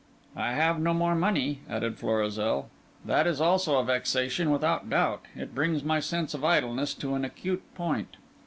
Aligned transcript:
"I 0.35 0.53
have 0.53 0.79
no 0.79 0.95
more 0.95 1.13
money," 1.13 1.59
added 1.69 1.99
Florizel. 1.99 2.71
"That 3.05 3.27
is 3.27 3.39
also 3.39 3.77
a 3.77 3.83
vexation, 3.85 4.49
without 4.49 4.89
doubt. 4.89 5.25
It 5.35 5.53
brings 5.53 5.83
my 5.83 5.99
sense 5.99 6.33
of 6.33 6.43
idleness 6.43 6.95
to 6.95 7.13
an 7.13 7.23
acute 7.23 7.61
point." 7.75 8.17